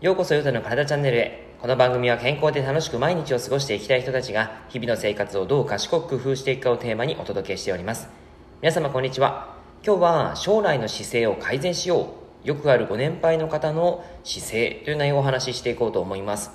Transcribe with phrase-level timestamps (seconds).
[0.00, 1.54] ようこそヨタの体チャンネルへ。
[1.60, 8.08] この番組は健康で楽しく毎日を過ごしていきたい人たちが日々の生活をどう賢く工夫していくかをテーマにお届けしております。
[8.62, 9.58] 皆様こんにちは。
[9.84, 12.14] 今日は将来の姿勢を改善しよ
[12.44, 12.48] う。
[12.48, 16.50] よくあるご年配の方の姿勢という内容をお話ししていこうと思います。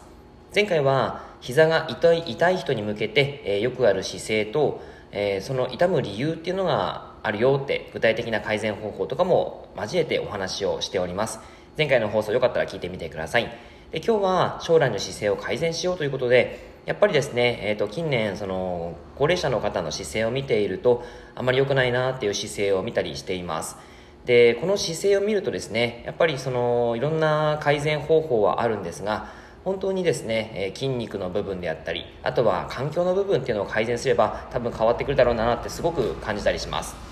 [0.55, 4.81] 前回は膝が痛い痛い人に向けて、えー、よくある姿勢と、
[5.11, 11.39] えー、その痛む理由っていうのがあるよって具体的な改善方法とかも交えてお話をしております
[11.79, 13.43] 前回の放送よかったら聞いてみてください。
[13.91, 21.03] で今日は将来の姿勢を改善しようということで、やっぱりですね、えっ、ー、と、近年、その、高齢者の方の姿勢を見ていると、
[21.35, 23.77] あまり良くないなっていう姿勢を見たりしています。
[24.25, 29.31] で、この姿勢を見るとですね、やっぱりその、いろんな改善方法はあるんですが、
[29.63, 37.08] 本当にですね、え筋肉の部分であったり、あとは環境の部分っていうのを改善すれば、多分変わってくるだろうなってすごく感じたりします。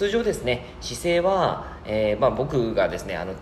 [0.00, 3.34] 通常ですね、姿勢は、えー、まあ、僕がですね、あの、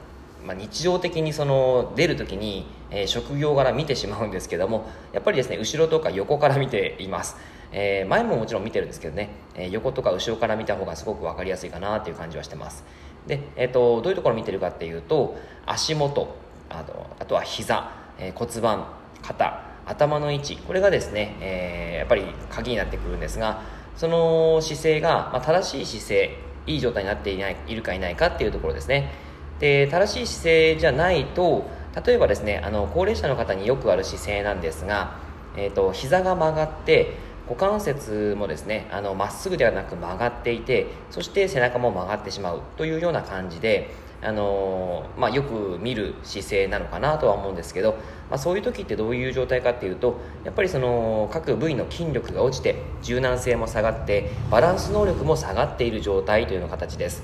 [0.45, 7.37] まあ、日常的にその出る時に、えー、職業柄見てしまうんですけどもやっぱりですね後ろとか横から見ています、
[7.71, 12.83] えー、前ももちろん見てるんですけどね、え、横とか後ろから見た方がすごく分かりやすいかなっていう感じはしてます。
[13.29, 16.35] で、えーと、どういうところを見てるかっていうと足元
[16.71, 18.85] あとあとは膝、え骨盤
[19.23, 23.63] 肩頭の位置これがですね、えやっぱり鍵になってくるんですが
[23.97, 29.13] その姿勢が、まあ、正しい姿勢いい状態になっていないいるかいないかっていうところですね。
[29.59, 31.69] で正しい姿勢じゃないと
[32.07, 35.17] 例えばですねあの高齢者の方によくある姿勢なんですが、
[35.57, 37.17] えーと、膝が曲がって
[37.49, 47.93] 股関節もですねあのまっすぐではなく曲がっていてそして背中も曲がってしまうというような感じであのまあ、よく見る姿勢なのかなとは思うんですけど、
[48.29, 57.23] まあ、そういう時ってどういう状態かっていうとやっぱりその各部位の筋力が落ちて柔軟性も下がってバランス能力も下がっている状態というような形です。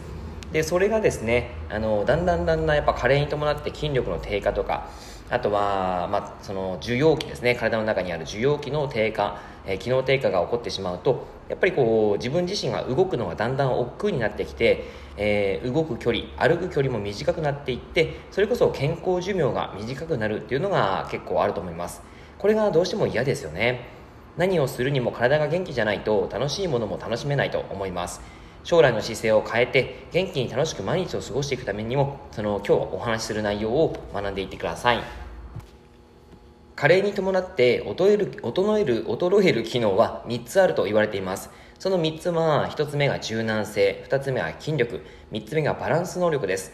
[0.52, 4.88] でそれがですねあのだんだんだんだんやっぱ加齢に伴って筋力の低下とか
[5.30, 7.54] あとは、まあ、その受容器ですね。
[7.54, 14.84] 体の中にある受容器の低下、え、機能低下が起こってしまうとやっぱりこう自分自身が動くのがだんだん億劫になってきて、
[15.16, 22.02] えー、動く距離歩く距離も短くなっていってそれこそ健康寿命が短くなるっていうのが結構あると思います。
[22.38, 23.88] これがどうしても嫌ですよね。
[24.36, 28.20] 何をするにも体が元気じゃないと楽しいものも楽しめないと思います。
[28.64, 35.23] 将来の姿勢を変えて元気に楽しく毎日を過ごしていくためにもその今日お話しする内容を学んでいってください。
[36.84, 41.48] 加齢に伴って衰える衰える衰える機能は3つあると言われています。
[41.78, 45.00] その3つは1つ目が柔軟性2つ目は筋力
[45.32, 46.72] 3つ目がバランス能力です。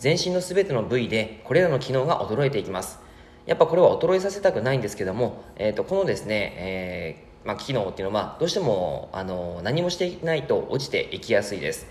[0.00, 2.98] 全身の全ての部位でこれらの機能が衰えていきます。
[3.46, 11.86] やっぱこれは衰えさせたくないんですけども、えーと、このですね、えーまあ、機能っていうのはどうしてもあの何もしていないと落ちていきやすいです。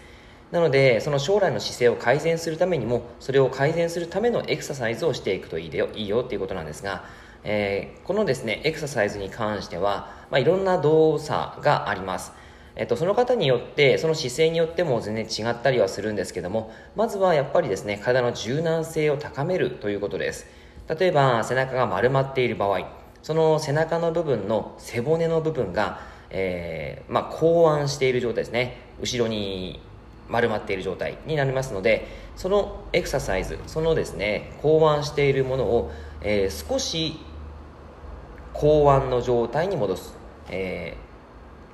[0.52, 7.06] なのでその将来の姿勢を改善するためにもそれを改善するためのエクササイズをしていくといいよいいよっていうことなんですが、
[7.44, 12.34] えー、このですねエクササイズに関しては、まあ、いろんな動作があります。
[12.76, 20.48] えっと、その方によってその姿勢によっても全然違ったりはするんですけどもまずはやっぱりですね体の柔軟性を高めるということです。
[20.88, 22.88] 例えば背中が丸まっている場合
[23.24, 26.00] その背中の部分の背骨の部分が、
[26.30, 28.78] えー、まあ、後腕している状態ですね。
[29.00, 29.80] 後ろに
[30.32, 32.08] 丸まっている状態になりますので
[32.38, 35.92] そのエクササイズそのですね後腕しているものを、
[36.22, 37.20] えー、少し
[38.54, 40.14] 後腕の状態に戻す、
[40.50, 40.98] え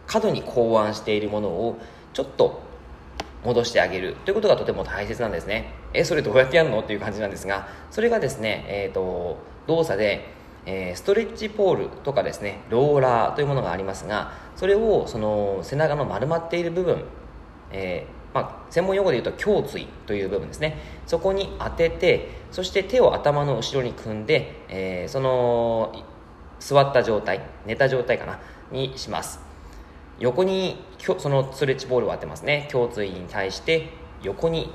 [0.07, 1.77] ー、過度に後腕しているものを
[2.13, 2.61] ちょっと
[3.43, 4.15] 戻してあげる。
[4.25, 5.73] ということがとても大切なんですね。
[5.93, 6.79] えそれどうやってやるの？
[6.79, 10.35] っていう感じなんですがそれがですね、えーと動作で
[10.69, 17.05] えー、ストレッチポールとかですねローラーというものがありますがそれをその背中の丸まっている部分、
[17.71, 20.77] えー、まあ、専門用語で言うと胸椎という部分ですね。
[21.05, 26.03] そこに当ててそして手を頭の後ろに組んで、えー、その
[26.59, 28.39] 座った状態寝た状態かな
[28.71, 29.39] にします。
[30.19, 30.83] 横に
[31.19, 32.69] そのストレッチボールを当てますね。
[32.73, 33.89] 胸椎に対して
[34.23, 34.71] 横に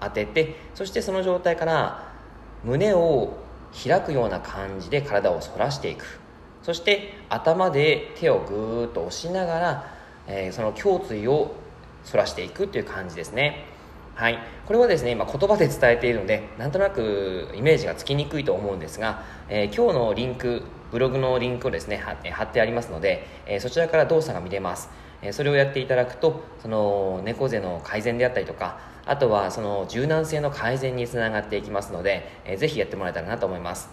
[0.00, 2.12] 当ててそしてその状態から
[2.64, 3.36] 胸を
[3.84, 6.20] 開くような感じで体を反らしていく。
[6.62, 9.94] そして頭で手をぐーっと押しながら、
[10.26, 11.54] えー、その胸椎を
[12.10, 13.66] 反らしていくという感じですね。
[14.14, 14.38] はい。
[14.66, 20.62] これはですね今言葉で伝えているのでなんとなくイメージがつきにくいと思うんですが、えー、今日のリンク
[20.92, 24.90] ブログのリンクをですね貼ってありますので、えー、そちらから動作が見れます。
[25.32, 33.90] それをやっていただくとその猫背の改善であったりとかあとはその柔軟性の改善につながっていきますので、えー、ぜひやってもらえたらなと思います。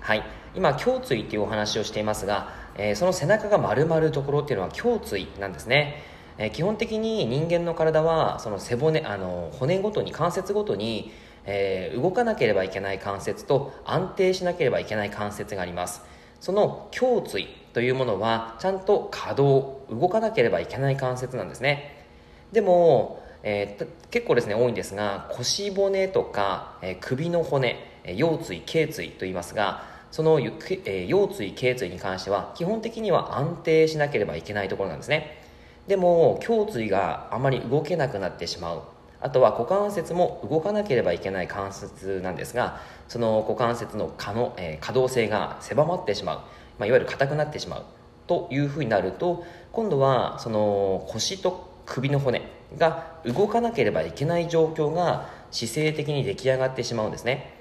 [0.00, 0.22] はい。
[0.54, 6.02] 今胸椎っていうお話をしていますが、えー、その背中が丸まるところっていうのは胸椎なんですね。
[6.38, 11.12] えー、基本的に人間の体はその背骨あの骨ごとに関節ごとに、
[11.44, 16.02] えー、動かなければいけない関節と安定しなければいけない関節があります。
[16.40, 22.04] その胸椎というものはちゃんと可動動かなければいけない関節なんですね。
[22.52, 35.41] でも、えー、結構ですね多いんですが腰骨とか、え、首の骨腰椎頸椎と言いますがその、え、腰椎頸椎に関しては基本的には安定しなければいけないところなんですね。
[35.86, 38.82] でも胸椎があまり動けなくなってしまう。
[39.20, 46.38] あとは股関節も動かなければいけない関節なんですがその股関節の可の、えー、可動性が狭まってしまう、
[46.80, 47.84] まあ、いわゆる硬くなってしまう。
[48.26, 52.42] というふうになると今度はその腰と首の骨
[52.78, 57.54] が動かなければいけない状況が姿勢的に出来上がってしまうんですね。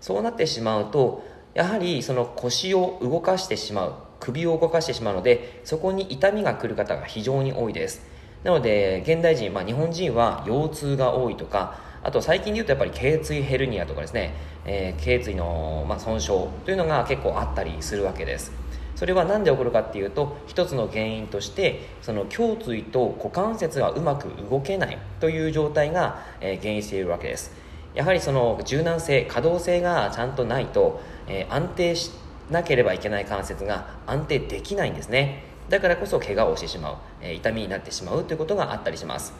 [0.00, 1.24] そうなってしまうと
[1.54, 3.94] やはりその腰を動かしてしまう。
[4.20, 8.02] 首を動かしてしまうのでそこに痛みが来る方が非常に多いです。
[8.44, 14.32] なので現代人、まあ、日本人は腰痛が多いとかあと最近で言うとやっぱり頸椎ヘルニアとかですね、
[14.64, 18.52] えー、頸椎の、まあ、損傷というのが結構あったりするわけです。
[18.96, 27.52] それは何で起こるかっていうと一つの原因としてその胸椎と股関節がうまく動けないという状態が、えー、原因しているわけです。
[27.94, 35.44] やはりその柔軟性可動性がちゃんとないと、えー、安定してなければいけない関節が安定できないんですね。
[35.68, 39.32] だからこそ怪我をしてしまう、え、痛みになってしまうということがあったりします。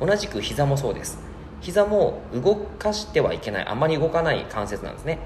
[0.00, 1.34] 同じく膝もそうです。
[1.64, 5.18] 膝も動かしてはいけないあまり動かない関節なんですね、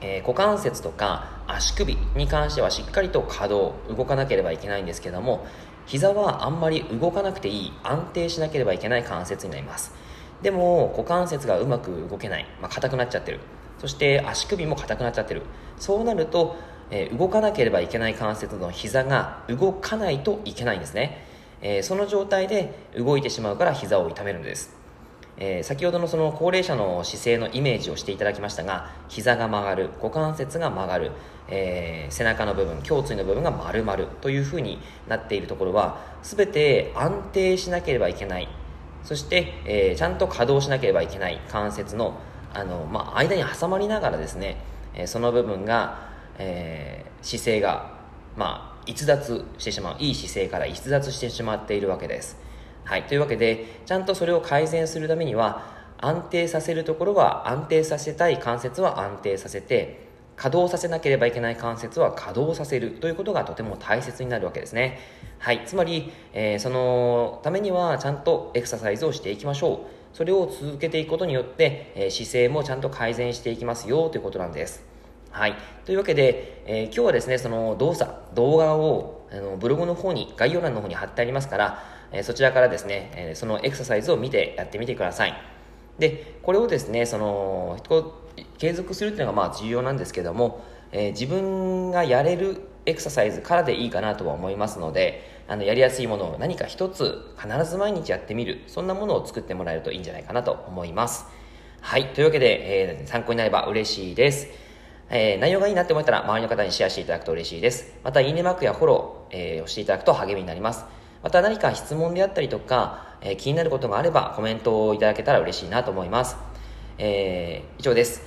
[0.00, 5.46] えー、股関節とか足首に関してはしっかりと可動動かなければいけないんですけども
[5.84, 9.92] 膝はあんまり動かなくていい安定しなければいけない関節になります。
[10.40, 13.40] でも股関節がうまく動けない、まあ、硬くなっちゃってる。
[13.78, 15.42] そして足首も硬くなっちゃってる。
[15.78, 16.56] そうなると、
[16.90, 21.24] えー、動かなければいけない関節の膝が動かないといけないんですね、
[21.60, 24.76] えー、その状態で動いてしまうから膝を痛めるんです。
[25.40, 31.12] えー、先ほどのその高齢者の姿勢のイメージをしていただきましたが膝が曲がる股関節が曲がる、
[31.46, 38.48] えー、背中の部分胸椎の部分が丸々というふうになっているところは全て安定しなければいけない。
[39.04, 42.18] そして、えー、ちゃんと稼働しなければいけない関節の
[42.54, 44.56] あの、まあ、間に挟まりながらですね、
[44.94, 46.08] え、その部分が、
[46.38, 47.92] えー、姿勢が、
[48.36, 52.38] まあ、逸脱してしまういい姿勢から逸脱してしまっているわけです、
[52.84, 60.08] はい、というわけでちゃんとそれを改善するためには安定させるところは安定させたい関節は安定させて
[60.38, 65.00] 稼働させなければいけない関節は稼働させるということがとても大切になるわけですね。
[65.40, 65.64] はい。
[65.66, 69.97] つまり、えー、そのためにはちゃんとエクササイズをしていきましょう。
[70.18, 74.82] それを続けていくことによって、え、姿勢もちゃんと改善していきますよということなんです。
[75.30, 75.54] はい。
[75.84, 85.34] というわけで、えー、今日はですね、その動作、動画をあのブログの方に、概要欄の方に貼ってありますから、えそちらからですね、えそのエクササイズを見てやってみてください。
[86.00, 87.78] で、これをですね、その、
[88.58, 101.26] 継続するっていうのがまあ重要なんですけども、え、自分がやれるエクササイズからでいいかなとは思いますのであのやりやすいものを何か一つ必ず毎日やってみるそんなものを作ってもらえるといいんじゃないかなと思います
[101.80, 104.68] はいというわけで、えー、参考になれば嬉しいです
[105.10, 107.94] えー、内容がいいなって思ったら周りの方にシェアしていただくと嬉しいです。
[108.04, 110.84] また、いいねマークやフォロー、えー、をしていただくと励みになります。
[111.22, 116.36] また何か質問であったりとか、えー、気になることがあればコメントをいただけたら嬉しいなと思います。
[116.98, 118.22] えー、以上です。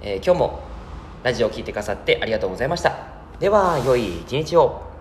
[0.00, 0.60] えー、今日も
[1.22, 3.11] ラジオを聴いてくださってありがとうございました。
[3.42, 4.91] では、良い一日を。